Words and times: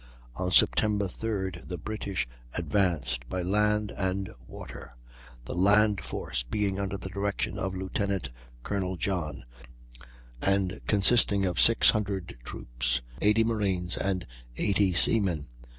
On 0.35 0.49
Sept. 0.49 0.77
3d 0.97 1.67
the 1.67 1.77
British 1.77 2.27
advanced 2.55 3.29
by 3.29 3.43
land 3.43 3.91
and 3.91 4.31
water, 4.47 4.95
the 5.45 5.53
land 5.53 6.03
force 6.03 6.41
being 6.41 6.79
under 6.79 6.97
the 6.97 7.07
direction 7.11 7.59
of 7.59 7.75
Lieutenant 7.75 8.31
Colonel 8.63 8.97
John, 8.97 9.45
and 10.41 10.81
consisting 10.87 11.45
of 11.45 11.61
600 11.61 12.39
troops, 12.43 13.01
80 13.21 13.43
marines, 13.43 13.95
and 13.95 14.25
80 14.57 14.93
seamen. 14.95 15.45